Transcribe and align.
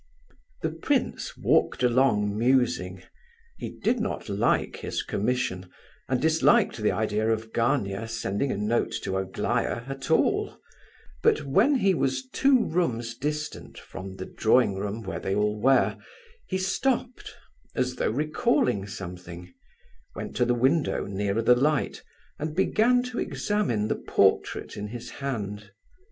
The 0.63 0.71
prince 0.71 1.37
walked 1.37 1.83
along, 1.83 2.35
musing. 2.35 3.03
He 3.59 3.69
did 3.69 3.99
not 3.99 4.29
like 4.29 4.77
his 4.77 5.03
commission, 5.03 5.69
and 6.09 6.19
disliked 6.19 6.77
the 6.77 6.89
idea 6.91 7.29
of 7.29 7.53
Gania 7.53 8.07
sending 8.07 8.51
a 8.51 8.57
note 8.57 8.95
to 9.03 9.17
Aglaya 9.17 9.83
at 9.87 10.09
all; 10.09 10.57
but 11.21 11.45
when 11.45 11.75
he 11.75 11.93
was 11.93 12.25
two 12.33 12.65
rooms 12.65 13.15
distant 13.15 13.77
from 13.77 14.15
the 14.15 14.25
drawing 14.25 14.73
room, 14.73 15.03
where 15.03 15.19
they 15.19 15.35
all 15.35 15.61
were, 15.61 15.99
he 16.47 16.57
stopped 16.57 17.35
as 17.75 17.97
though 17.97 18.09
recalling 18.09 18.87
something; 18.87 19.53
went 20.15 20.35
to 20.37 20.45
the 20.45 20.55
window, 20.55 21.05
nearer 21.05 21.43
the 21.43 21.53
light, 21.53 22.01
and 22.39 22.55
began 22.55 23.03
to 23.03 23.19
examine 23.19 23.87
the 23.87 23.97
portrait 23.97 24.75
in 24.77 24.87
his 24.87 25.11
hand. 25.11 25.69